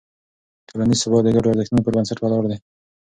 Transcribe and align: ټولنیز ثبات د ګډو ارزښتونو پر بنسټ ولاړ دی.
ټولنیز 0.67 0.99
ثبات 1.03 1.23
د 1.25 1.29
ګډو 1.35 1.51
ارزښتونو 1.51 1.83
پر 1.85 1.91
بنسټ 1.95 2.17
ولاړ 2.19 2.43
دی. 2.51 2.57